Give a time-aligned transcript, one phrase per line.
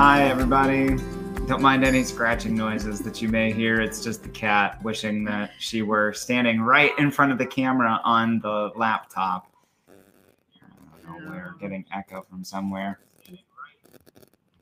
[0.00, 0.90] Hi, everybody.
[1.48, 3.80] Don't mind any scratching noises that you may hear.
[3.80, 8.00] It's just the cat wishing that she were standing right in front of the camera
[8.04, 9.50] on the laptop.
[9.88, 13.00] I don't know, we're getting echo from somewhere.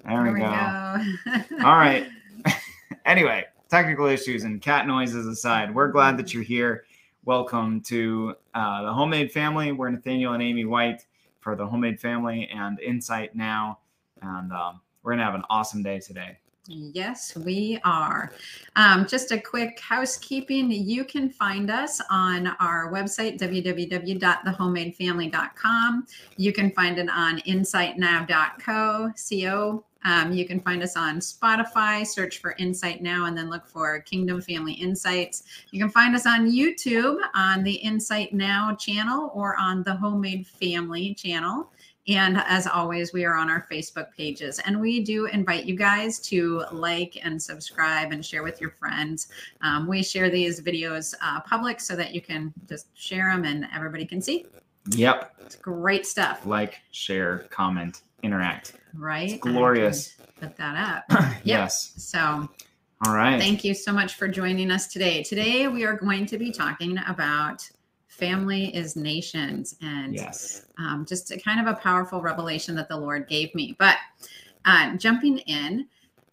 [0.06, 1.64] There, we, There go.
[1.66, 2.08] All right.
[3.04, 6.86] anyway, technical issues and cat noises aside, we're glad that you're here.
[7.26, 9.72] Welcome to uh, the Homemade Family.
[9.72, 11.04] We're Nathaniel and Amy White
[11.40, 13.80] for the Homemade Family and Insight Now.
[14.22, 16.36] And um, we're going to have an awesome day today.
[16.68, 18.32] Yes, we are.
[18.74, 20.68] Um, just a quick housekeeping.
[20.68, 26.06] You can find us on our website, www.thehomemadefamily.com.
[26.36, 29.12] You can find it on insightnow.co.
[29.14, 29.84] Co.
[30.04, 33.98] Um, you can find us on Spotify, search for Insight Now, and then look for
[34.00, 35.42] Kingdom Family Insights.
[35.72, 40.46] You can find us on YouTube on the Insight Now channel or on the Homemade
[40.46, 41.70] Family channel.
[42.08, 44.60] And as always, we are on our Facebook pages.
[44.64, 49.28] And we do invite you guys to like and subscribe and share with your friends.
[49.60, 53.66] Um, we share these videos uh, public so that you can just share them and
[53.74, 54.46] everybody can see.
[54.90, 55.34] Yep.
[55.40, 58.74] It's great stuff, Like, share, comment, interact.
[58.94, 59.32] right?
[59.32, 60.14] It's glorious.
[60.40, 61.34] Put that up.
[61.44, 61.92] yes.
[61.96, 62.48] So
[63.04, 63.40] All right.
[63.40, 65.24] thank you so much for joining us today.
[65.24, 67.68] Today, we are going to be talking about
[68.16, 70.66] family is nations and yes.
[70.78, 73.76] um, just a kind of a powerful revelation that the Lord gave me.
[73.78, 73.96] But
[74.64, 75.86] uh, jumping in,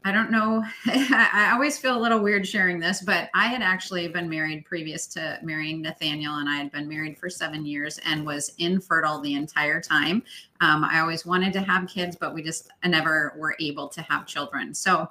[0.05, 0.63] I don't know.
[0.85, 5.07] I always feel a little weird sharing this, but I had actually been married previous
[5.07, 9.35] to marrying Nathaniel, and I had been married for seven years and was infertile the
[9.35, 10.23] entire time.
[10.59, 14.25] Um, I always wanted to have kids, but we just never were able to have
[14.25, 14.73] children.
[14.73, 15.07] So,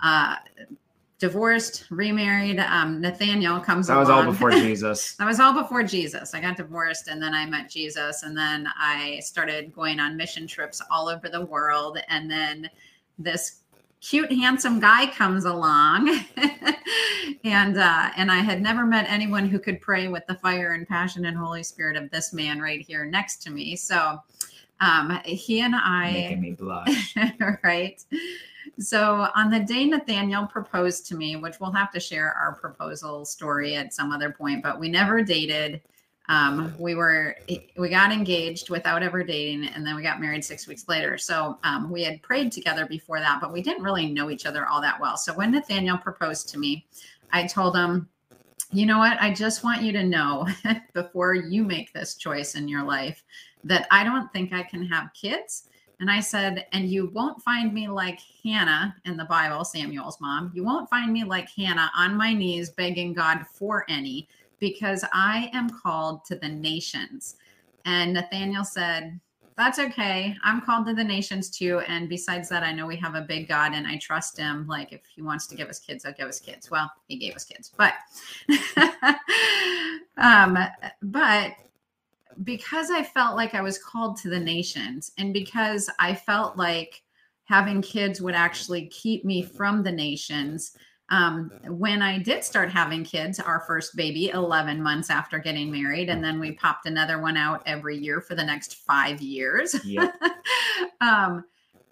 [0.00, 0.36] uh,
[1.18, 2.58] divorced, remarried.
[2.60, 5.14] Um, Nathaniel comes That was all before Jesus.
[5.14, 6.34] That was all before Jesus.
[6.34, 10.46] I got divorced and then I met Jesus and then I started going on mission
[10.46, 12.68] trips all over the world and then
[13.18, 13.62] this
[14.02, 16.20] cute handsome guy comes along
[17.44, 20.86] and uh and I had never met anyone who could pray with the fire and
[20.86, 23.74] passion and holy spirit of this man right here next to me.
[23.74, 24.20] So
[24.80, 27.14] um he and I Making me blush.
[27.64, 28.04] right?
[28.78, 33.24] So on the day Nathaniel proposed to me, which we'll have to share our proposal
[33.24, 35.80] story at some other point, but we never dated.
[36.28, 37.36] Um, we were
[37.76, 41.16] we got engaged without ever dating, and then we got married six weeks later.
[41.16, 44.66] So um, we had prayed together before that, but we didn't really know each other
[44.66, 45.16] all that well.
[45.16, 46.86] So when Nathaniel proposed to me,
[47.32, 48.08] I told him,
[48.72, 49.16] "You know what?
[49.20, 50.48] I just want you to know
[50.92, 53.22] before you make this choice in your life
[53.64, 57.72] that I don't think I can have kids." And I said, and you won't find
[57.72, 60.52] me like Hannah in the Bible, Samuel's mom.
[60.54, 65.50] You won't find me like Hannah on my knees begging God for any because I
[65.54, 67.36] am called to the nations.
[67.86, 69.18] And Nathaniel said,
[69.56, 70.36] that's okay.
[70.44, 71.80] I'm called to the nations too.
[71.88, 74.66] And besides that, I know we have a big God and I trust him.
[74.66, 76.70] Like if he wants to give us kids, I'll give us kids.
[76.70, 77.94] Well, he gave us kids, but,
[80.18, 80.58] um,
[81.02, 81.52] but
[82.44, 87.02] because I felt like I was called to the nations and because I felt like
[87.44, 90.76] having kids would actually keep me from the nations.
[91.08, 96.08] Um, when I did start having kids, our first baby, 11 months after getting married,
[96.08, 99.76] and then we popped another one out every year for the next five years.
[99.84, 100.12] Yep.
[101.00, 101.44] um,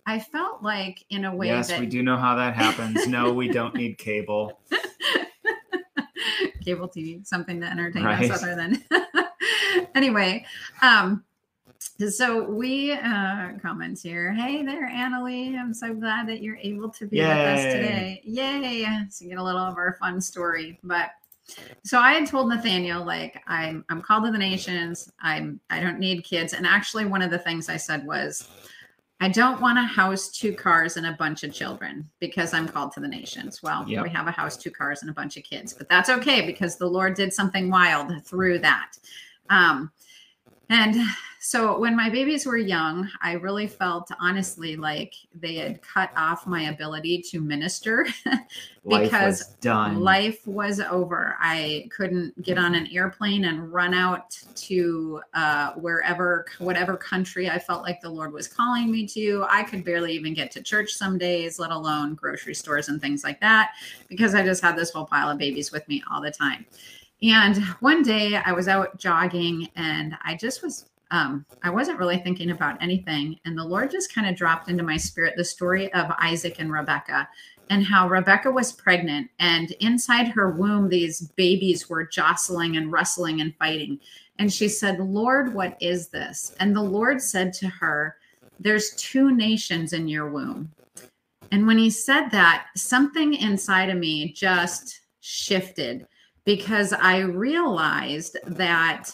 [0.06, 3.06] I felt like, in a way, Yes, that we do know how that happens.
[3.06, 4.58] No, we don't need cable.
[6.64, 8.30] cable TV, something to entertain Right.
[8.30, 8.82] us other than
[9.94, 10.44] anyway.
[10.82, 11.24] Um,
[12.08, 14.32] so we uh comments here.
[14.32, 15.58] Hey there, Annalie.
[15.58, 18.20] I'm so glad that you're able to be with us today.
[18.24, 18.86] Yay!
[19.10, 20.78] So get a little of our fun story.
[20.82, 21.10] But
[21.84, 25.12] so I had told Nathaniel, like, I'm I'm called to the nations.
[25.20, 26.52] I'm I don't need kids.
[26.54, 28.48] And actually one of the things I said was
[29.20, 32.92] I don't want a house, two cars, and a bunch of children because I'm called
[32.92, 33.62] to the nations.
[33.62, 34.02] Well, Yep.
[34.02, 36.76] we have a house, two cars, and a bunch of kids, but that's okay because
[36.76, 38.96] the Lord did something wild through that.
[39.50, 39.90] Um,
[40.70, 40.96] and
[41.40, 46.46] so when my babies were young, I really felt honestly like they had cut off
[46.46, 48.40] my ability to minister because
[48.84, 50.00] Life was done.
[50.00, 51.36] life was over.
[51.38, 57.58] I couldn't get on an airplane and run out to uh, wherever, whatever country I
[57.58, 59.44] felt like the Lord was calling me to.
[59.50, 63.22] I could barely even get to church some days, let alone grocery stores and things
[63.22, 63.72] like that,
[64.08, 66.64] because I just had this whole pile of babies with me all the time.
[67.24, 72.18] And one day I was out jogging and I just was um, I wasn't really
[72.18, 73.38] thinking about anything.
[73.44, 76.72] And the Lord just kind of dropped into my spirit the story of Isaac and
[76.72, 77.28] Rebecca
[77.70, 79.30] and how Rebecca was pregnant.
[79.38, 84.00] And inside her womb, these babies were jostling and wrestling and fighting.
[84.38, 86.54] And she said, Lord, what is this?
[86.58, 88.16] And the Lord said to her,
[88.58, 90.72] There's two nations in your womb.
[91.52, 96.06] And when he said that, something inside of me just shifted
[96.44, 99.10] because I realized that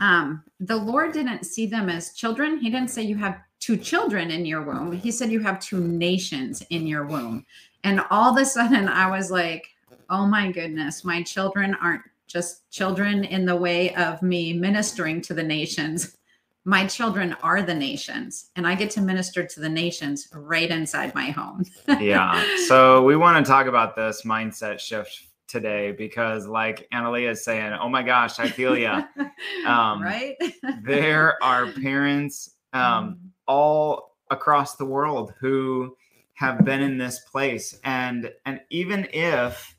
[0.00, 2.58] um, the Lord didn't see them as children.
[2.58, 4.92] He didn't say you have two children in your womb.
[4.92, 7.46] He said you have two nations in your womb.
[7.84, 9.68] And all of a sudden, I was like,
[10.10, 15.34] oh my goodness, my children aren't just children in the way of me ministering to
[15.34, 16.16] the nations.
[16.64, 21.14] My children are the nations, and I get to minister to the nations right inside
[21.14, 21.64] my home.
[22.00, 22.42] yeah.
[22.68, 27.72] So we want to talk about this mindset shift today because, like Analia is saying,
[27.80, 29.04] oh my gosh, I feel you.
[29.66, 30.36] Um, right?
[30.82, 33.16] there are parents um, mm.
[33.46, 35.96] all across the world who
[36.34, 39.74] have been in this place, and and even if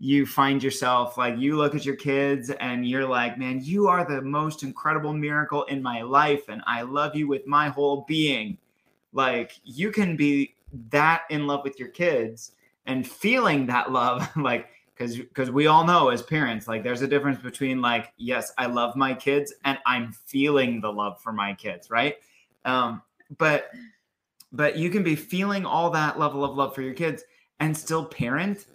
[0.00, 4.04] you find yourself like you look at your kids and you're like, man, you are
[4.04, 8.58] the most incredible miracle in my life, and I love you with my whole being.
[9.12, 10.54] Like you can be
[10.90, 12.52] that in love with your kids
[12.86, 14.68] and feeling that love, like
[14.98, 18.66] because because we all know as parents, like there's a difference between like, yes, I
[18.66, 22.16] love my kids and I'm feeling the love for my kids, right?
[22.64, 23.02] Um,
[23.38, 23.70] but
[24.52, 27.22] but you can be feeling all that level of love for your kids
[27.60, 28.66] and still parent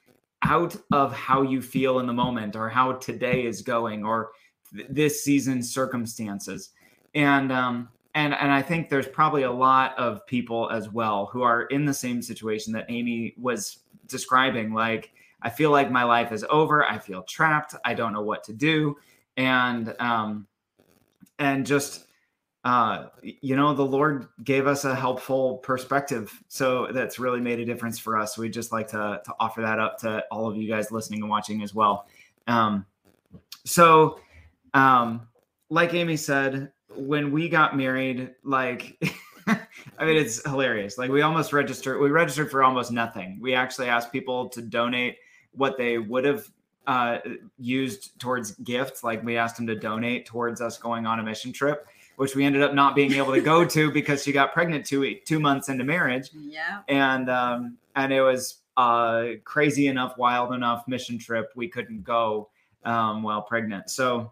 [0.44, 4.32] out of how you feel in the moment or how today is going or
[4.76, 6.72] th- this season's circumstances
[7.16, 11.42] and um and and i think there's probably a lot of people as well who
[11.42, 16.32] are in the same situation that amy was describing like i feel like my life
[16.32, 18.98] is over i feel trapped i don't know what to do
[19.38, 20.48] and um
[21.40, 22.08] and just
[22.64, 26.32] uh, you know, the Lord gave us a helpful perspective.
[26.48, 28.38] So that's really made a difference for us.
[28.38, 31.30] We'd just like to, to offer that up to all of you guys listening and
[31.30, 32.08] watching as well.
[32.48, 32.86] Um,
[33.66, 34.20] so,
[34.74, 35.28] um,
[35.70, 38.98] like Amy said, when we got married, like,
[39.48, 40.98] I mean, it's hilarious.
[40.98, 43.40] Like, we almost registered, we registered for almost nothing.
[43.42, 45.18] We actually asked people to donate
[45.54, 46.50] what they would have
[46.88, 47.20] uh,
[47.58, 49.04] used towards gifts.
[49.04, 52.46] Like, we asked them to donate towards us going on a mission trip which we
[52.46, 55.70] ended up not being able to go to because she got pregnant two two months
[55.70, 56.30] into marriage.
[56.34, 56.82] Yeah.
[56.88, 62.50] And um, and it was uh, crazy enough, wild enough mission trip we couldn't go
[62.86, 63.90] um, while pregnant.
[63.90, 64.32] So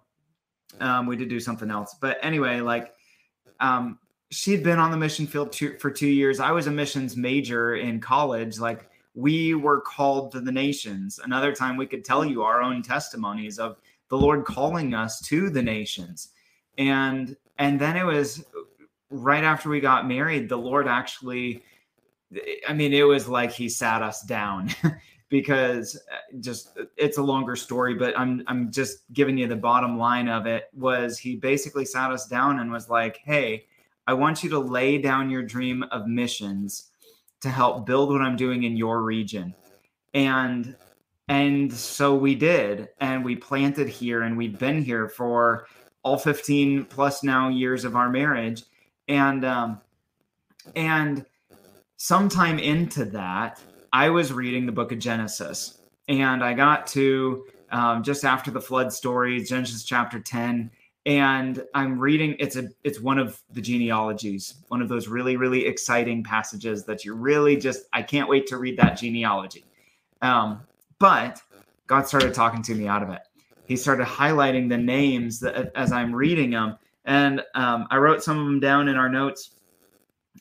[0.79, 1.95] um, we did do something else.
[1.99, 2.93] But anyway, like
[3.59, 6.39] um, she'd been on the mission field two, for two years.
[6.39, 8.59] I was a missions major in college.
[8.59, 11.19] Like we were called to the nations.
[11.23, 13.77] Another time we could tell you our own testimonies of
[14.09, 16.29] the Lord calling us to the nations.
[16.77, 18.43] And and then it was
[19.11, 21.63] right after we got married the lord actually
[22.67, 24.69] i mean it was like he sat us down
[25.29, 29.97] because uh, just it's a longer story but i'm i'm just giving you the bottom
[29.97, 33.65] line of it was he basically sat us down and was like hey
[34.07, 36.90] i want you to lay down your dream of missions
[37.41, 39.53] to help build what i'm doing in your region.
[40.13, 40.75] And
[41.27, 45.67] and so we did and we planted here and we've been here for
[46.03, 48.63] all 15 plus now years of our marriage.
[49.07, 49.81] And um
[50.75, 51.25] and
[51.97, 53.61] sometime into that
[53.93, 55.79] i was reading the book of genesis.
[56.07, 60.69] And i got to um, just after the flood story genesis chapter 10
[61.05, 65.65] and i'm reading it's a it's one of the genealogies one of those really really
[65.65, 69.65] exciting passages that you really just i can't wait to read that genealogy
[70.21, 70.61] um,
[70.99, 71.41] but
[71.87, 73.21] god started talking to me out of it
[73.71, 76.77] he started highlighting the names that, as I'm reading them.
[77.05, 79.51] And um, I wrote some of them down in our notes.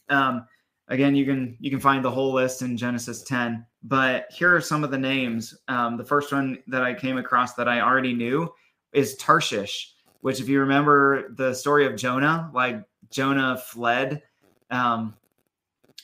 [0.08, 0.46] Um,
[0.88, 3.64] again, you can you can find the whole list in Genesis 10.
[3.84, 5.56] But here are some of the names.
[5.68, 8.52] Um, the first one that I came across that I already knew
[8.92, 14.22] is Tarshish, which, if you remember the story of Jonah, like Jonah fled
[14.70, 15.14] um,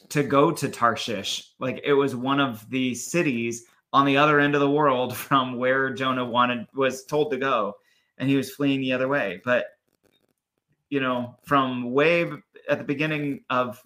[0.08, 1.52] to go to Tarshish.
[1.58, 5.56] Like it was one of the cities on the other end of the world from
[5.56, 7.75] where Jonah wanted was told to go,
[8.18, 9.40] and he was fleeing the other way.
[9.44, 9.66] But
[10.90, 12.30] you know, from way
[12.68, 13.82] at the beginning of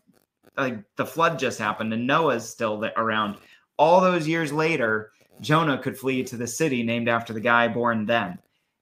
[0.57, 3.37] like the flood just happened, and Noah's still around.
[3.79, 8.05] All those years later, Jonah could flee to the city named after the guy born
[8.05, 8.39] then,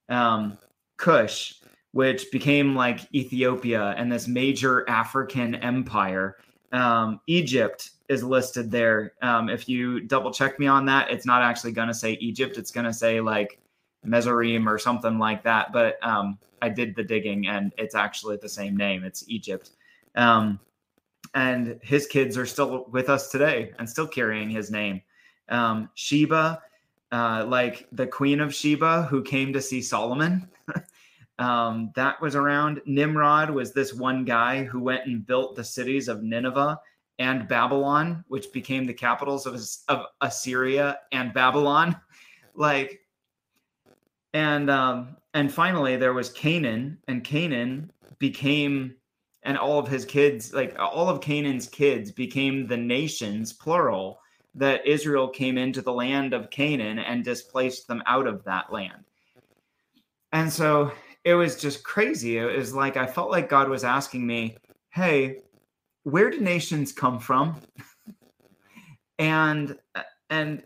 [0.08, 0.58] um,
[0.98, 1.54] Cush,
[1.92, 6.36] which became like Ethiopia and this major African empire.
[6.72, 9.14] Um, Egypt is listed there.
[9.22, 12.58] Um, if you double check me on that, it's not actually going to say Egypt.
[12.58, 13.58] It's going to say like
[14.06, 15.72] Mesorim or something like that.
[15.72, 19.04] But um, I did the digging and it's actually the same name.
[19.04, 19.70] It's Egypt.
[20.14, 20.60] Um,
[21.34, 25.02] and his kids are still with us today and still carrying his name.
[25.48, 26.62] Um, Sheba,
[27.12, 30.48] uh, like the Queen of Sheba who came to see Solomon.
[31.38, 32.80] um, that was around.
[32.86, 36.78] Nimrod was this one guy who went and built the cities of Nineveh
[37.18, 41.96] and Babylon, which became the capitals of, of Assyria and Babylon.
[42.54, 43.02] Like,
[44.34, 48.96] and um, and finally there was Canaan, and Canaan became,
[49.44, 54.18] and all of his kids, like all of Canaan's kids, became the nations, plural,
[54.54, 59.04] that Israel came into the land of Canaan and displaced them out of that land.
[60.32, 60.92] And so
[61.24, 62.38] it was just crazy.
[62.38, 64.56] It was like I felt like God was asking me,
[64.90, 65.42] "Hey,
[66.04, 67.56] where do nations come from?"
[69.18, 69.76] and
[70.30, 70.62] and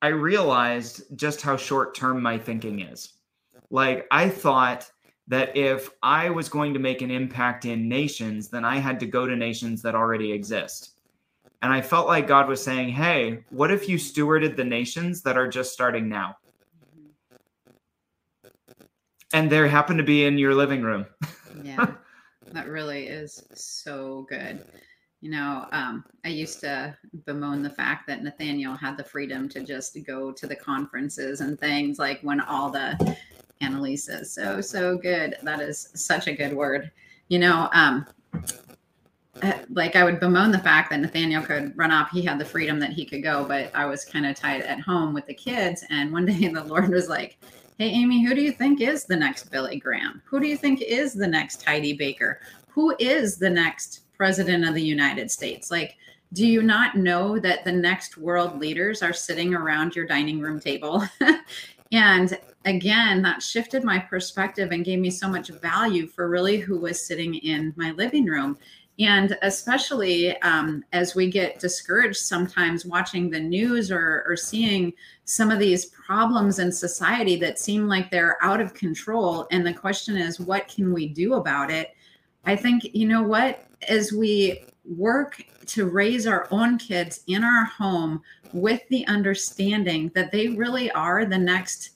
[0.00, 3.14] I realized just how short term my thinking is.
[3.70, 4.90] Like, I thought
[5.26, 9.06] that if I was going to make an impact in nations, then I had to
[9.06, 10.97] go to nations that already exist.
[11.62, 15.36] And I felt like God was saying, Hey, what if you stewarded the nations that
[15.36, 16.36] are just starting now?
[19.32, 21.06] And they happen to be in your living room.
[21.62, 21.92] yeah,
[22.52, 24.64] that really is so good.
[25.20, 26.96] You know, um, I used to
[27.26, 31.58] bemoan the fact that Nathaniel had the freedom to just go to the conferences and
[31.58, 33.16] things like when all the
[33.60, 35.36] Annalise says so, so good.
[35.42, 36.92] That is such a good word.
[37.26, 38.06] You know, um,
[39.42, 42.10] Uh, like I would bemoan the fact that Nathaniel could run off.
[42.10, 44.80] He had the freedom that he could go, but I was kind of tied at
[44.80, 45.84] home with the kids.
[45.90, 47.38] And one day the Lord was like,
[47.78, 50.20] Hey, Amy, who do you think is the next Billy Graham?
[50.24, 52.40] Who do you think is the next Heidi Baker?
[52.70, 55.70] Who is the next president of the United States.
[55.70, 55.96] Like,
[56.34, 60.60] do you not know that the next world leaders are sitting around your dining room
[60.60, 61.04] table?
[61.92, 66.78] and again, that shifted my perspective and gave me so much value for really who
[66.78, 68.58] was sitting in my living room.
[68.98, 74.92] And especially um, as we get discouraged sometimes watching the news or, or seeing
[75.24, 79.46] some of these problems in society that seem like they're out of control.
[79.52, 81.94] And the question is, what can we do about it?
[82.44, 83.68] I think, you know what?
[83.86, 90.32] as we work to raise our own kids in our home with the understanding that
[90.32, 91.90] they really are the next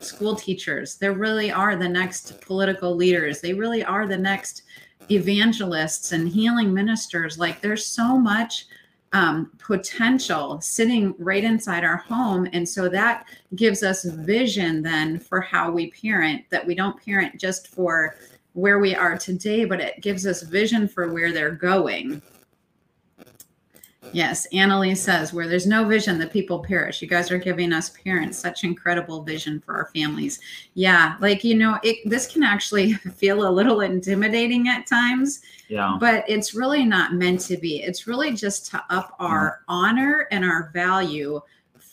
[0.00, 4.62] school teachers, they really are the next political leaders, they really are the next
[5.10, 7.38] evangelists and healing ministers.
[7.38, 8.66] Like there's so much
[9.12, 12.48] um, potential sitting right inside our home.
[12.52, 17.40] And so that gives us vision then for how we parent, that we don't parent
[17.40, 18.16] just for
[18.52, 22.20] where we are today, but it gives us vision for where they're going.
[24.12, 27.00] Yes, Annalise says, where there's no vision, the people perish.
[27.02, 30.40] You guys are giving us parents such incredible vision for our families.
[30.74, 35.40] Yeah, like, you know, it, this can actually feel a little intimidating at times.
[35.68, 35.96] Yeah.
[36.00, 37.82] But it's really not meant to be.
[37.82, 41.40] It's really just to up our honor and our value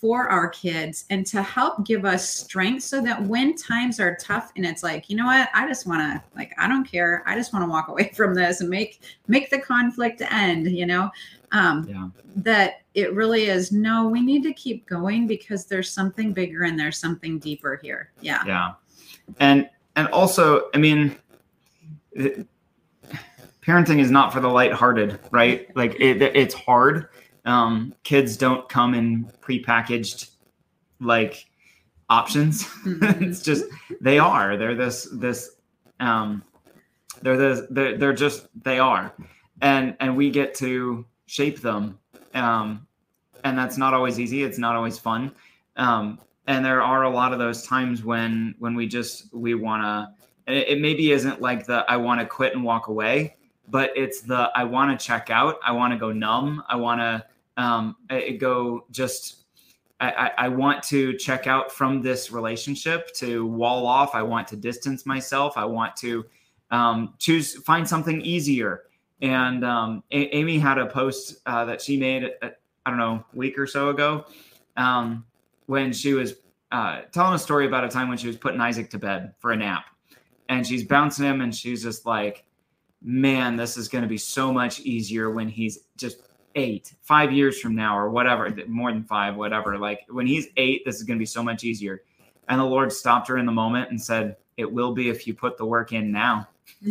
[0.05, 4.51] for our kids and to help give us strength so that when times are tough
[4.55, 5.49] and it's like you know what?
[5.51, 7.23] I just want to like i don't care.
[7.25, 10.85] I just want to walk away from this and make make the conflict end you
[10.85, 11.09] know?
[11.53, 12.09] Um yeah.
[12.35, 16.79] that it really is no we need to keep going because there's something bigger and
[16.79, 18.11] there's something deeper here.
[18.21, 18.43] Yeah.
[18.45, 18.73] Yeah.
[19.39, 21.15] And and also i mean
[22.11, 22.45] it,
[23.63, 25.75] parenting is not for the lighthearted right?
[25.75, 27.09] Like it, it's hard
[27.45, 30.29] um, kids don't come in prepackaged
[30.99, 31.45] like
[32.09, 32.67] options.
[32.85, 33.65] It's just
[34.01, 34.57] they are.
[34.57, 35.51] They're this this
[35.99, 36.43] um,
[37.21, 39.13] they're the they're, they're just they are,
[39.61, 41.99] and and we get to shape them.
[42.33, 42.87] Um,
[43.43, 44.43] and that's not always easy.
[44.43, 45.31] It's not always fun.
[45.77, 49.83] Um, and there are a lot of those times when when we just we want
[49.83, 50.51] to.
[50.51, 53.35] It, it maybe isn't like the I want to quit and walk away,
[53.67, 55.57] but it's the I want to check out.
[55.63, 56.63] I want to go numb.
[56.67, 57.25] I want to
[57.57, 57.95] um,
[58.39, 59.45] go just
[59.99, 64.13] I, I, want to check out from this relationship to wall off.
[64.13, 65.53] I want to distance myself.
[65.55, 66.25] I want to
[66.69, 68.83] um, choose find something easier.
[69.21, 72.49] And um, a- Amy had a post uh, that she made uh,
[72.85, 74.25] I don't know a week or so ago
[74.75, 75.25] um,
[75.67, 76.35] when she was
[76.71, 79.51] uh, telling a story about a time when she was putting Isaac to bed for
[79.51, 79.85] a nap,
[80.49, 82.43] and she's bouncing him, and she's just like,
[83.01, 86.17] "Man, this is going to be so much easier when he's just
[86.55, 89.77] eight, five years from now, or whatever, more than five, whatever.
[89.77, 92.01] Like when he's eight, this is going to be so much easier.
[92.47, 95.33] And the Lord stopped her in the moment and said, It will be if you
[95.33, 96.47] put the work in now.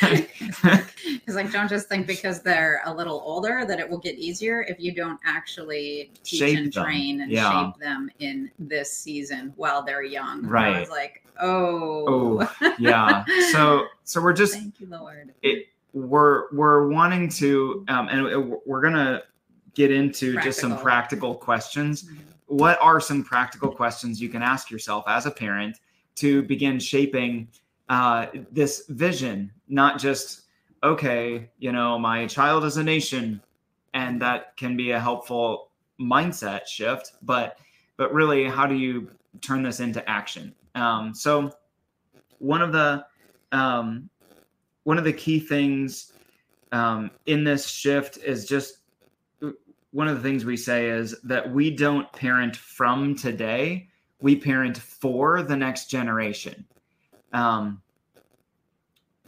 [0.00, 4.62] Because, like, don't just think because they're a little older that it will get easier
[4.68, 6.84] if you don't actually teach shape and them.
[6.84, 7.50] train and yeah.
[7.50, 10.44] shape them in this season while they're young.
[10.44, 10.76] Right.
[10.76, 13.24] I was like, oh, oh yeah.
[13.52, 15.32] So, so we're just, thank you, Lord.
[15.42, 19.22] It, we're we're wanting to um, and we're gonna
[19.74, 20.50] get into practical.
[20.50, 22.16] just some practical questions mm-hmm.
[22.46, 25.78] what are some practical questions you can ask yourself as a parent
[26.14, 27.48] to begin shaping
[27.88, 30.44] uh, this vision not just
[30.84, 33.40] okay, you know, my child is a nation,
[33.94, 37.12] and that can be a helpful mindset shift.
[37.22, 37.58] But
[37.96, 39.10] but really, how do you
[39.40, 40.54] turn this into action?
[40.74, 41.52] Um, so
[42.38, 43.04] one of the
[43.52, 44.10] um,
[44.84, 46.12] one of the key things
[46.72, 48.78] um, in this shift is just
[49.92, 53.88] one of the things we say is that we don't parent from today
[54.20, 56.64] we parent for the next generation.
[57.32, 57.82] Um,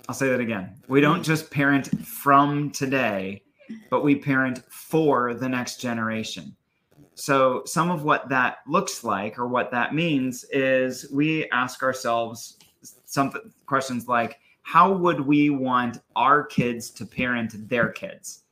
[0.08, 0.76] i'll say that again.
[0.88, 3.42] We don't just parent from today
[3.90, 6.54] but we parent for the next generation.
[7.14, 12.58] So some of what that looks like or what that means is we ask ourselves
[13.04, 13.32] some
[13.64, 18.42] questions like how would we want our kids to parent their kids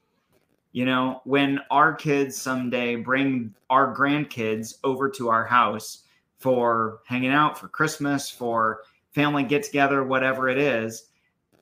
[0.75, 6.03] you know, when our kids someday bring our grandkids over to our house
[6.41, 8.81] for hanging out for Christmas, for
[9.13, 11.11] family get together, whatever it is,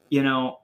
[0.09, 0.61] you know,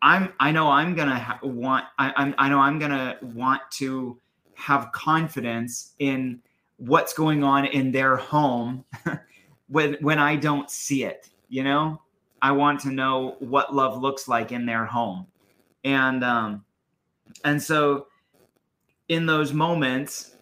[0.00, 4.16] I'm I know I'm gonna ha- want I I'm, I know I'm gonna want to
[4.54, 6.40] have confidence in
[6.76, 8.84] what's going on in their home
[9.68, 11.28] when when I don't see it.
[11.48, 12.00] You know,
[12.40, 15.26] I want to know what love looks like in their home,
[15.84, 16.64] and um,
[17.44, 18.06] and so,
[19.08, 20.36] in those moments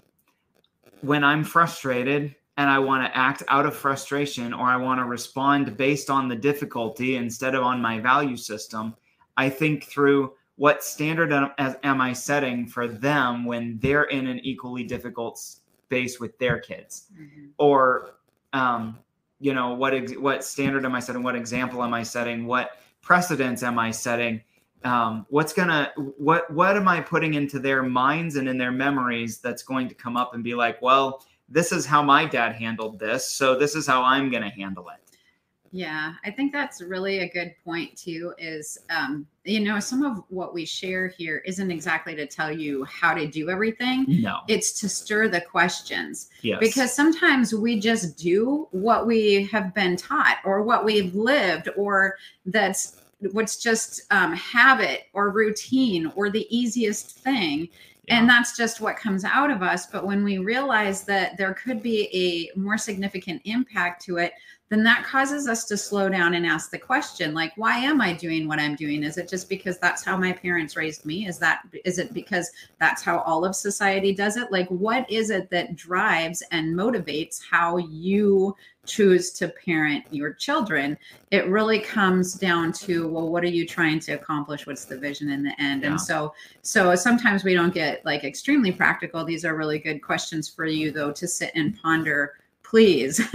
[1.03, 5.05] when I'm frustrated and I want to act out of frustration or I want to
[5.05, 8.97] respond based on the difficulty instead of on my value system,
[9.37, 14.85] I think through what standard am I setting for them when they're in an equally
[14.85, 17.49] difficult space with their kids, mm-hmm.
[17.59, 18.17] or
[18.55, 18.99] um,
[19.41, 21.23] you know what ex- what standard am I setting?
[21.23, 22.47] What example am I setting?
[22.47, 22.71] What
[23.03, 24.43] precedents am I setting?
[24.87, 29.39] um, what's gonna what what am i putting into their minds and in their memories
[29.39, 32.99] that's going to come up and be like well this is how my dad handled
[32.99, 35.01] this so this is how i'm gonna handle it
[35.73, 40.23] yeah i think that's really a good point too is um, you know some of
[40.29, 44.79] what we share here isn't exactly to tell you how to do everything no it's
[44.81, 46.59] to stir the questions yes.
[46.61, 52.17] because sometimes we just do what we have been taught or what we've lived or
[52.47, 57.69] that's what's just um, habit or routine or the easiest thing.
[58.07, 58.19] Yeah.
[58.19, 59.87] And that's just what comes out of us.
[59.87, 64.33] But when we realize that there could be a more significant impact to it,
[64.69, 68.13] then that causes us to slow down and ask the question like why am i
[68.13, 69.03] doing what i'm doing?
[69.03, 71.27] Is it just because that's how my parents raised me?
[71.27, 72.51] Is that is it because
[72.81, 74.51] that's how all of society does it?
[74.51, 80.97] Like what is it that drives and motivates how you choose to parent your children?
[81.31, 84.67] It really comes down to well what are you trying to accomplish?
[84.67, 85.83] What's the vision in the end?
[85.83, 85.91] Yeah.
[85.91, 89.25] and so so sometimes we don't get like extremely practical.
[89.25, 92.35] These are really good questions for you though to sit and ponder
[92.69, 93.21] please.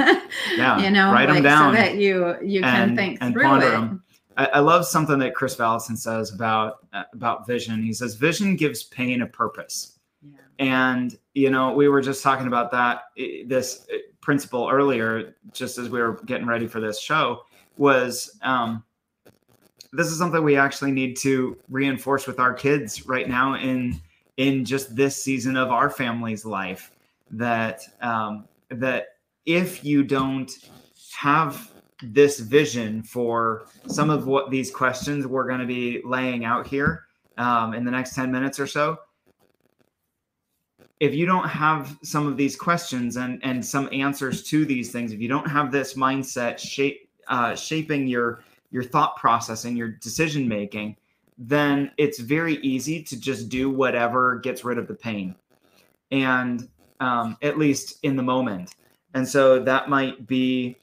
[0.55, 3.33] yeah, you know, write like, them down so that you you and, can think and
[3.33, 3.71] through ponder it.
[3.71, 4.03] Them.
[4.37, 7.83] I, I love something that Kris Vallotton says about uh, about vision.
[7.83, 9.99] He says vision gives pain a purpose.
[10.23, 10.37] Yeah.
[10.59, 15.89] And you know, we were just talking about that this uh, principle earlier, just as
[15.89, 17.43] we were getting ready for this show,
[17.77, 18.83] was um,
[19.93, 23.99] this is something we actually need to reinforce with our kids right now in
[24.37, 26.91] in just this season of our family's life
[27.31, 30.51] that um, that if you don't
[31.13, 31.71] have
[32.03, 37.05] this vision for some of what these questions we're going to be laying out here
[37.37, 38.97] um, in the next 10 minutes or so
[40.99, 45.11] if you don't have some of these questions and and some answers to these things
[45.11, 49.89] if you don't have this mindset shape uh, shaping your your thought process and your
[49.89, 50.95] decision making
[51.43, 55.35] then it's very easy to just do whatever gets rid of the pain.
[56.11, 58.75] And um, at least in the moment
[59.13, 60.77] and so that might be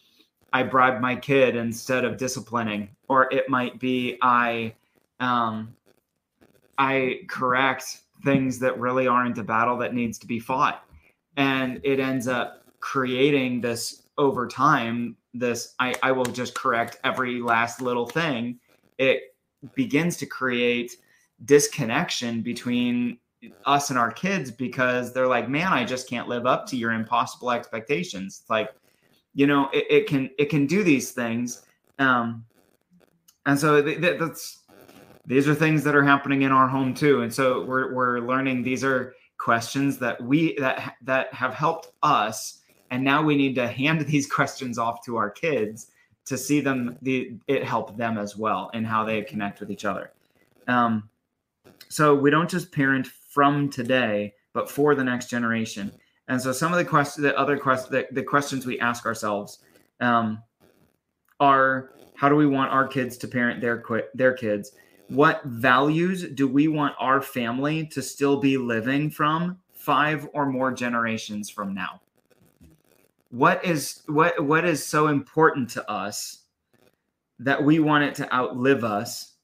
[0.52, 4.74] I bribe my kid instead of disciplining, or it might be I
[5.20, 5.74] um,
[6.78, 10.84] I correct things that really aren't a battle that needs to be fought.
[11.36, 17.40] And it ends up creating this over time, this I, I will just correct every
[17.40, 18.58] last little thing.
[18.98, 19.34] It
[19.74, 20.96] begins to create
[21.44, 23.18] disconnection between
[23.64, 26.92] us and our kids because they're like, man, I just can't live up to your
[26.92, 28.40] impossible expectations.
[28.40, 28.70] It's like,
[29.34, 31.62] you know, it, it can it can do these things,
[31.98, 32.44] um,
[33.46, 34.64] and so th- th- that's
[35.26, 37.22] these are things that are happening in our home too.
[37.22, 42.62] And so we're we're learning these are questions that we that that have helped us,
[42.90, 45.88] and now we need to hand these questions off to our kids
[46.24, 49.84] to see them the it help them as well and how they connect with each
[49.84, 50.12] other.
[50.66, 51.08] Um,
[51.88, 53.06] so we don't just parent
[53.38, 55.92] from today, but for the next generation.
[56.26, 59.60] And so some of the questions, the other questions, the, the, questions we ask ourselves
[60.00, 60.42] um,
[61.38, 64.72] are: How do we want our kids to parent their their kids?
[65.08, 70.70] what values do we want our family to still be living from five or more
[70.70, 72.00] generations from now?
[73.30, 76.44] What is what what is so important to us
[77.38, 79.34] that we want it to outlive us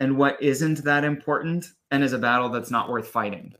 [0.00, 3.54] and what isn't that important and is a battle that's not worth fighting?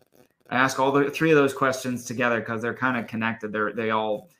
[0.50, 3.52] I ask all the three of those questions together because they're kind of connected.
[3.52, 4.30] They're they all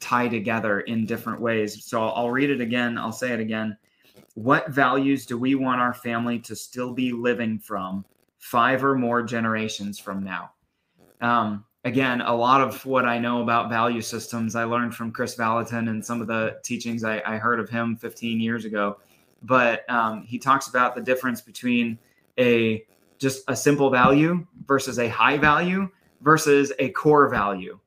[0.00, 1.84] tie together in different ways.
[1.84, 2.98] So I'll, I'll read it again.
[2.98, 3.76] I'll say it again.
[4.34, 8.04] What values do we want our family to still be living from
[8.38, 10.52] five or more generations from now?
[11.20, 15.36] Um, again, a lot of what I know about value systems I learned from Kris
[15.36, 18.98] Vallotton and some of the teachings I, I heard of him 15 years ago.
[19.42, 21.98] But um, he talks about the difference between
[22.38, 22.84] a
[23.22, 25.88] just a simple value versus a high value
[26.20, 27.78] versus a core value.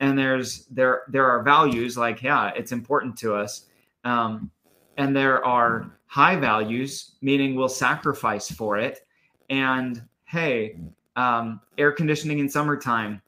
[0.00, 3.66] And there's there there are values like yeah, it's important to us.
[4.04, 4.50] Um,
[4.96, 9.00] and there are high values, meaning we'll sacrifice for it.
[9.50, 10.76] And hey,
[11.16, 13.20] um, air conditioning in summertime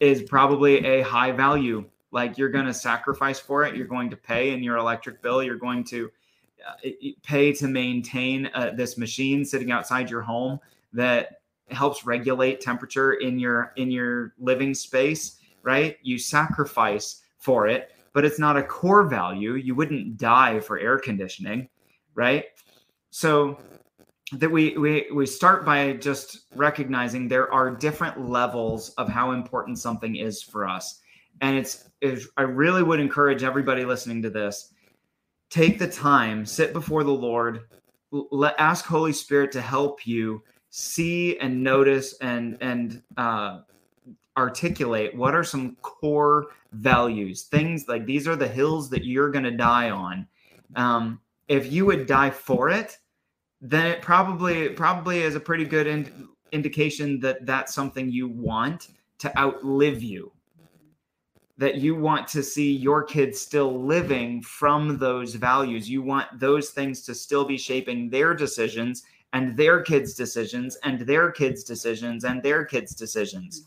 [0.00, 1.84] is probably a high value.
[2.12, 3.76] Like you're going to sacrifice for it.
[3.76, 5.42] You're going to pay in your electric bill.
[5.42, 6.10] You're going to
[7.22, 10.58] pay to maintain uh, this machine sitting outside your home
[10.92, 15.36] that helps regulate temperature in your in your living space.
[15.62, 15.98] Right?
[16.02, 19.54] You sacrifice for it but it's not a core value.
[19.54, 21.68] You wouldn't die for air conditioning,
[22.14, 22.46] right?
[23.10, 23.58] So
[24.32, 29.78] that we we we start by just recognizing there are different levels of how important
[29.78, 31.00] something is for us.
[31.40, 34.72] And it's, it's I really would encourage everybody listening to this
[35.50, 37.62] take the time, sit before the Lord,
[38.10, 43.60] let ask Holy Spirit to help you see and notice and and uh,
[44.36, 49.44] articulate what are some core values, things like these are the hills that you're going
[49.44, 50.26] to die on.
[50.76, 52.96] Um, if you would die for it,
[53.60, 58.88] then it probably probably is a pretty good in, indication that that's something you want
[59.18, 60.32] to outlive you.
[61.60, 65.90] That you want to see your kids still living from those values.
[65.90, 71.00] You want those things to still be shaping their decisions and their kids' decisions and
[71.00, 73.66] their kids' decisions and their kids' decisions.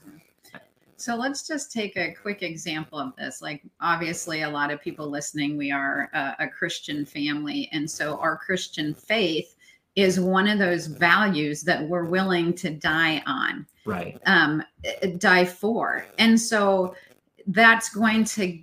[0.97, 3.41] So let's just take a quick example of this.
[3.41, 7.69] Like, obviously, a lot of people listening, we are a, a, Christian family.
[7.73, 9.55] And so our Christian faith
[9.95, 13.67] is one of those values that we're willing to die on.
[13.85, 14.17] Right.
[14.25, 14.63] Um,
[15.17, 16.05] die for.
[16.19, 16.95] And so
[17.47, 18.61] that's going to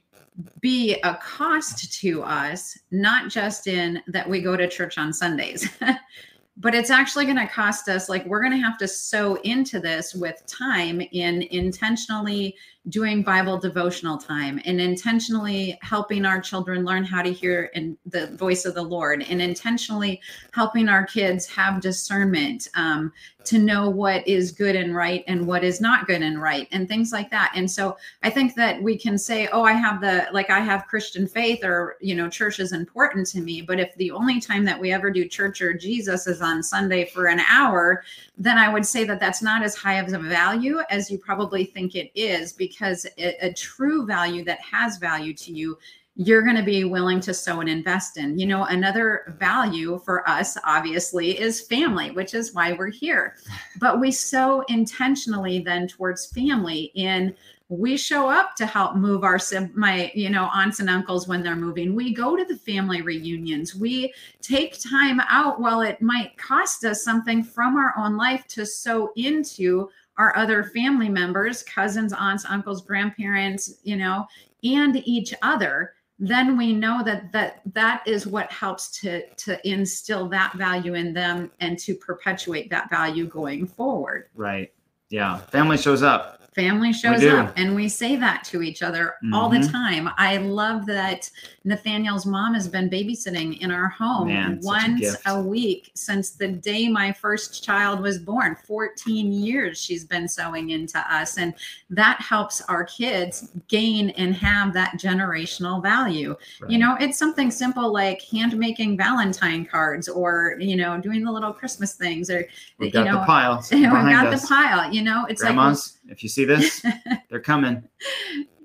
[0.60, 5.68] be a cost to us, not just in that we go to church on Sundays,
[6.56, 9.80] but it's actually going to cost us like we're going to have to sow into
[9.80, 12.54] this with time in intentionally
[12.88, 18.28] doing bible devotional time and intentionally helping our children learn how to hear in the
[18.28, 20.18] voice of the lord and intentionally
[20.52, 23.12] helping our kids have discernment um,
[23.44, 26.88] to know what is good and right and what is not good and right and
[26.88, 27.52] things like that.
[27.54, 30.86] And so i think that we can say oh i have the like i have
[30.86, 34.64] christian faith or you know church is important to me but if the only time
[34.64, 38.02] that we ever do church or jesus is on sunday for an hour
[38.38, 41.64] then i would say that that's not as high of a value as you probably
[41.64, 42.69] think it is because
[43.18, 45.78] a, a true value that has value to you
[46.16, 48.38] you're going to be willing to sow and invest in.
[48.38, 53.36] You know, another value for us, obviously, is family, which is why we're here.
[53.78, 57.34] But we sow intentionally then towards family in
[57.70, 59.38] we show up to help move our
[59.74, 63.76] my you know aunts and uncles when they're moving we go to the family reunions
[63.76, 68.66] we take time out while it might cost us something from our own life to
[68.66, 74.26] sow into our other family members cousins aunts uncles grandparents you know
[74.62, 80.28] and each other then we know that that that is what helps to to instill
[80.28, 84.26] that value in them and to perpetuate that value going forward.
[84.34, 84.70] Right.
[85.08, 85.38] Yeah.
[85.38, 89.34] Family shows up family shows up and we say that to each other mm-hmm.
[89.34, 89.70] all the mm-hmm.
[89.72, 91.30] time i love that
[91.64, 96.48] nathaniel's mom has been babysitting in our home Man, once a, a, week since the
[96.48, 101.54] day my first child was born 14 years she's been sowing into us and
[101.88, 106.70] that helps our kids gain and have that generational value right.
[106.70, 111.30] you know it's something simple like hand making valentine cards or you know doing the
[111.30, 112.46] little christmas things or
[112.78, 114.42] We've you know the pile we got us.
[114.42, 116.84] the pile you know it's Grandmas, like if you see this,
[117.30, 117.82] they're coming.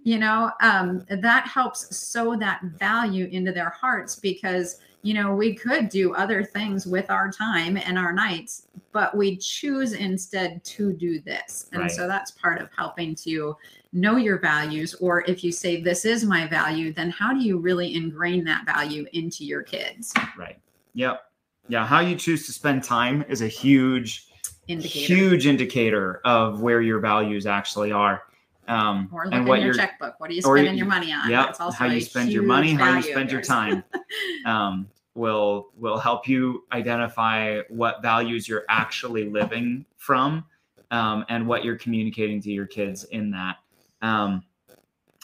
[0.03, 5.55] You know, um, that helps sow that value into their hearts because, you know, we
[5.55, 10.93] could do other things with our time and our nights, but we choose instead to
[10.93, 11.69] do this.
[11.71, 11.91] And right.
[11.91, 13.55] so that's part of helping to
[13.93, 14.93] know your values.
[14.95, 18.65] Or if you say, this is my value, then how do you really ingrain that
[18.65, 20.13] value into your kids?
[20.37, 20.59] Right.
[20.93, 21.21] Yep.
[21.67, 24.27] yeah, how you choose to spend time is a huge,
[24.67, 25.13] Indicator.
[25.13, 28.23] huge indicator of where your values actually are.
[28.67, 30.19] Um, Or look and in what your checkbook.
[30.19, 31.29] What are you spending you- your money on?
[31.29, 33.83] yeah, how you spend your money, how you spend your time,
[34.45, 40.43] um, will will help you identify what values you're actually living from,
[40.89, 43.57] um, and what you're communicating to your kids in that.
[44.01, 44.43] Um,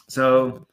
[0.08, 0.64] so,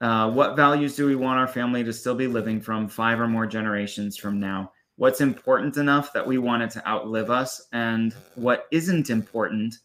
[0.00, 3.28] uh, what values do we want our family to still be living from five or
[3.28, 4.72] more generations from now?
[4.98, 9.78] What's important enough that we want it to outlive us, and what isn't important,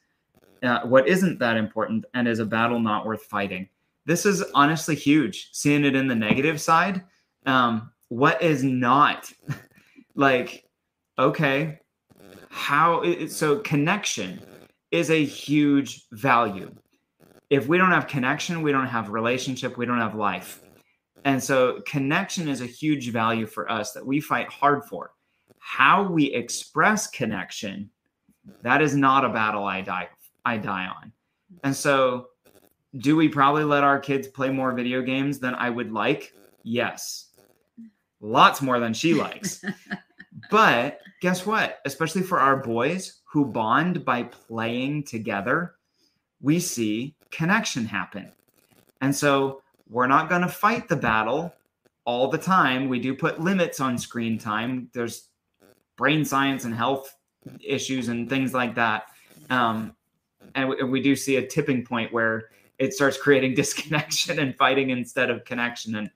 [0.61, 3.69] uh, what isn't that important, and is a battle not worth fighting?
[4.05, 5.49] This is honestly huge.
[5.53, 7.03] Seeing it in the negative side,
[7.45, 9.31] um, what is not
[10.15, 10.65] like
[11.17, 11.79] okay?
[12.49, 14.41] How it, so connection
[14.91, 16.69] is a huge value
[17.53, 20.61] if we don't have connection, we don't have relationship, we don't have life.
[21.25, 25.11] And so connection is a huge value for us that we fight hard for.
[25.59, 27.89] How we express connection,
[28.61, 30.09] that is not a battle I die
[30.45, 31.11] I die on.
[31.63, 32.27] And so
[32.97, 36.33] do we probably let our kids play more video games than I would like?
[36.63, 37.29] Yes.
[38.21, 39.63] Lots more than she likes.
[40.51, 41.79] but guess what?
[41.85, 45.75] Especially for our boys who bond by playing together,
[46.41, 48.31] we see connection happen.
[49.01, 49.62] And so
[49.93, 51.53] we're not going to fight the battle
[52.03, 52.89] all the time.
[52.89, 54.89] We do put limits on screen time.
[54.91, 55.29] There's
[55.97, 57.15] brain science and health
[57.63, 59.03] issues and things like that.
[59.51, 59.95] Um,
[60.55, 64.89] and we, we do see a tipping point where it starts creating disconnection and fighting
[64.89, 66.09] instead of connection and,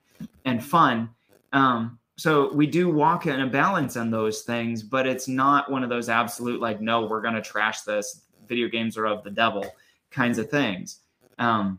[0.44, 1.10] and fun.
[1.52, 5.84] Um, so we do walk in a balance on those things, but it's not one
[5.84, 8.22] of those absolute like, no, we're going to trash this.
[8.48, 9.64] Video games are of the devil
[10.10, 11.02] kinds of things.
[11.38, 11.78] Um,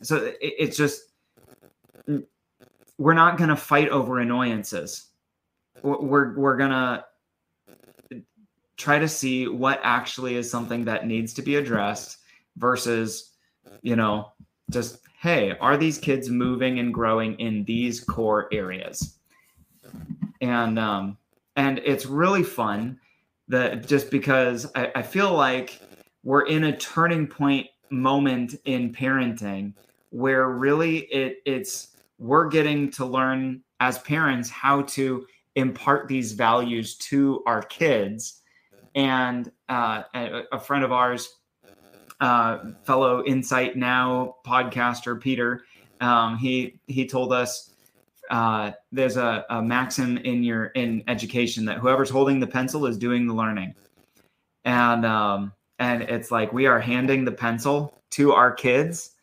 [0.00, 1.02] so it, it's just
[2.98, 5.06] we're not going to fight over annoyances.
[5.82, 7.04] We're we're, going to
[8.76, 12.18] try to see what actually is something that needs to be addressed
[12.56, 13.32] versus
[13.82, 14.32] you know
[14.70, 19.18] just hey are these kids moving and growing in these core areas
[20.40, 21.16] and um
[21.56, 22.98] and it's really fun
[23.48, 25.80] that just because I, I feel like
[26.24, 29.74] we're in a turning point moment in parenting
[30.10, 36.96] where really it it's we're getting to learn as parents how to impart these values
[36.96, 38.42] to our kids.
[38.94, 41.28] And uh, a, friend of ours
[42.20, 45.62] uh, fellow insight now podcaster peter
[46.00, 47.74] um, he he told us
[48.30, 52.98] uh, there's a, a maxim in your in education that whoever's holding the pencil is
[52.98, 53.74] doing the learning.
[54.64, 59.14] And um, and it's like we are handing the pencil to our kids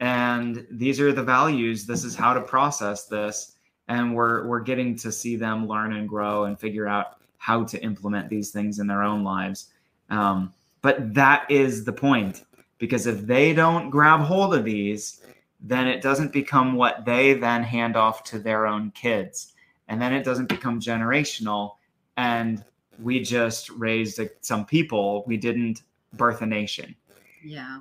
[0.00, 1.86] and these are the values.
[1.86, 3.56] This is how to process this.
[3.88, 7.82] And we're we're getting to see them learn and grow and figure out how to
[7.82, 9.70] implement these things in their own lives.
[10.10, 12.44] Um, but that is the point
[12.78, 15.20] because if they don't grab hold of these
[15.64, 19.54] then it doesn't become what they then hand off to their own kids.
[19.88, 21.76] And then it doesn't become generational.
[22.18, 22.62] And
[23.02, 25.24] we just raised some people.
[25.26, 26.94] We didn't birth a nation.
[27.42, 27.80] Yeah.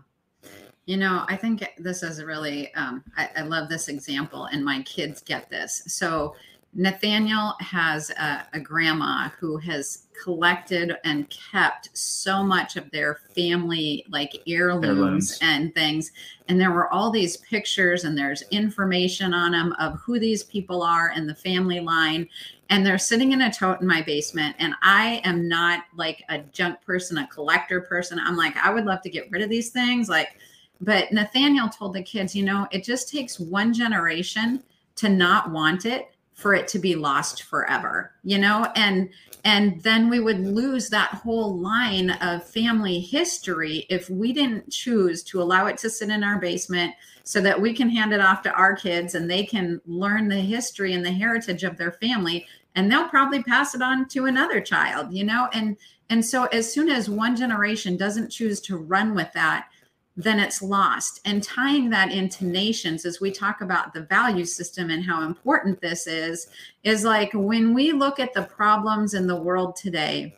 [0.86, 4.82] You know, I think this is really, um, I, I love this example, and my
[4.84, 5.84] kids get this.
[5.88, 6.36] So,
[6.76, 14.04] Nathaniel has a, a grandma who has collected and kept so much of their family,
[14.10, 15.40] like heirlooms, Heirlooms.
[15.44, 16.12] and things.
[16.48, 20.82] And there were all these pictures, and there's information on them of who these people
[20.82, 22.28] are in the family line.
[22.72, 24.56] And they're sitting in a tote in my basement.
[24.58, 28.20] And I am not like a junk person, a collector person.
[28.20, 30.10] I'm like, I would love to get rid of these things.
[30.10, 30.38] Like,
[30.82, 34.64] but Nathaniel told the kids, you know, it just takes one generation
[34.96, 39.10] to not want it for it to be lost forever, you know, and
[39.46, 45.22] and then we would lose that whole line of family history if we didn't choose
[45.24, 46.94] to allow it to sit in our basement
[47.26, 50.40] so that we can hand it off to our kids and they can learn the
[50.40, 52.46] history and the heritage of their family.
[52.76, 55.50] And they'll probably pass it on to another child you know?
[55.54, 55.78] And
[56.10, 59.68] and so as soon as one generation doesn't choose to run with that
[60.16, 61.22] then it's lost.
[61.26, 65.82] And tying that into nations as we talk about the value system and how important
[65.82, 66.48] this is,
[66.84, 70.36] is like when we look at the problems in the world today,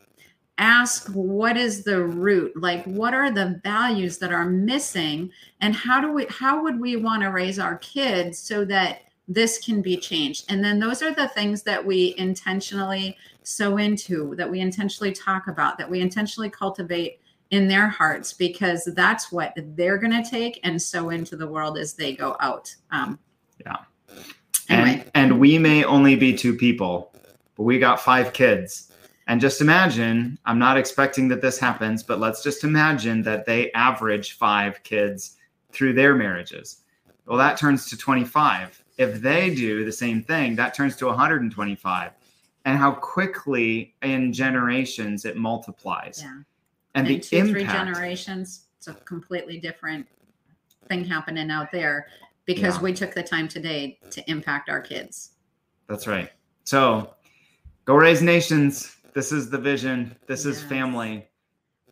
[0.58, 2.52] ask what is the root?
[2.56, 5.30] Like what are the values that are missing?
[5.60, 9.58] And how do we how would we want to raise our kids so that this
[9.58, 10.46] can be changed?
[10.48, 15.46] And then those are the things that we intentionally sow into that we intentionally talk
[15.46, 20.60] about that we intentionally cultivate in their hearts because that's what they're going to take
[20.64, 22.74] and sow into the world as they go out.
[22.90, 23.18] Um,
[23.64, 23.76] Yeah.
[24.68, 27.12] Anyway, and and we may only be two people
[27.56, 28.92] but we got five kids.
[29.26, 33.72] And just imagine, I'm not expecting that this happens, but let's just imagine that they
[33.72, 35.36] average five kids
[35.72, 36.82] through their marriages.
[37.26, 38.84] Well, that turns to 25.
[38.98, 42.12] If they do the same thing, that turns to 125.
[42.66, 46.20] And how quickly in generations it multiplies.
[46.22, 46.42] Yeah.
[46.96, 47.52] And the two, impact.
[47.52, 50.06] three generations, it's a completely different
[50.88, 52.08] thing happening out there
[52.46, 52.82] because Yeah.
[52.82, 55.32] we took the time today to impact our kids.
[55.88, 56.32] That's right.
[56.64, 57.14] So
[57.84, 58.96] go raise nations.
[59.12, 60.16] This is the vision.
[60.26, 60.68] This is Yes.
[60.68, 61.28] family.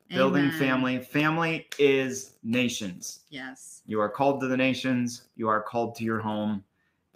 [0.08, 1.00] Building family.
[1.00, 3.20] Family is nations.
[3.30, 3.82] Yes.
[3.86, 5.22] You are called to the nations.
[5.34, 6.62] You are called to your home,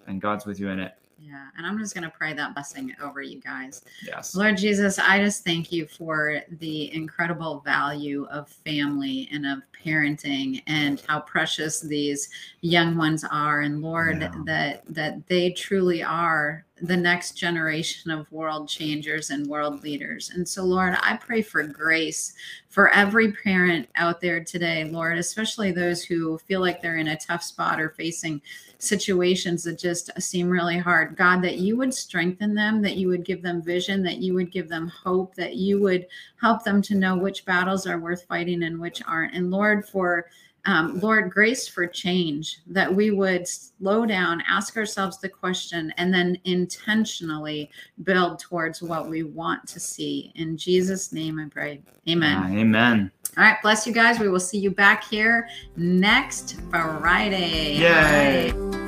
[0.07, 0.95] and God's with you in it.
[1.21, 1.49] Yeah.
[1.57, 3.83] And I'm just going to pray that blessing over you guys.
[4.07, 4.37] Yes.
[4.37, 10.63] Lord Jesus, I just thank you for the incredible value of family and of parenting
[10.69, 12.29] and how precious these
[12.61, 14.33] young ones are and Lord Yeah.
[14.47, 20.31] that that they truly are the next generation of world changers and world leaders.
[20.31, 22.35] And so Lord, I pray for grace
[22.69, 27.19] for every parent out there today, Lord, especially those who feel like they're in a
[27.19, 28.41] tough spot or facing
[28.79, 31.17] situations that just seem really hard.
[31.17, 34.53] God, that you would strengthen them, that you would give them vision, that you would
[34.53, 36.07] give them hope, that you would
[36.41, 39.35] help them to know which battles are worth fighting and which aren't.
[39.35, 40.27] And Lord, for
[40.69, 46.13] um, Lord, grace for change, that we would slow down, ask ourselves the question, and
[46.13, 47.71] then intentionally
[48.05, 50.31] build towards what we want to see.
[50.35, 51.81] In Jesus' name I pray.
[52.07, 52.37] Amen.
[52.39, 53.11] Ah, amen.
[53.39, 54.21] All right, bless you guys.
[54.21, 57.77] We will see you back here next Friday.
[57.79, 58.53] Yay.
[58.53, 58.88] Right.